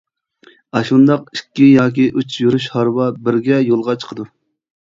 [0.79, 4.31] ئاشۇنداق ئىككى ياكى ئۈچ يۈرۈش ھارۋا بىرگە يولغا چىقىدۇ.